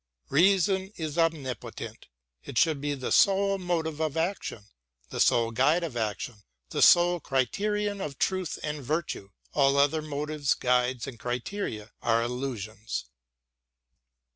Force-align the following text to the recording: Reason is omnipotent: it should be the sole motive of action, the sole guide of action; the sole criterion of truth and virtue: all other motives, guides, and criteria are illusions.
Reason 0.31 0.91
is 0.95 1.19
omnipotent: 1.19 2.07
it 2.43 2.57
should 2.57 2.81
be 2.81 2.95
the 2.95 3.11
sole 3.11 3.59
motive 3.59 3.99
of 3.99 4.17
action, 4.17 4.63
the 5.11 5.19
sole 5.19 5.51
guide 5.51 5.83
of 5.83 5.95
action; 5.95 6.41
the 6.69 6.81
sole 6.81 7.19
criterion 7.19 8.01
of 8.01 8.17
truth 8.17 8.57
and 8.63 8.83
virtue: 8.83 9.29
all 9.53 9.77
other 9.77 10.01
motives, 10.01 10.55
guides, 10.55 11.05
and 11.05 11.19
criteria 11.19 11.91
are 12.01 12.23
illusions. 12.23 13.11